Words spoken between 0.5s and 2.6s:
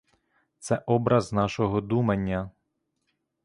Це образ нашого думання.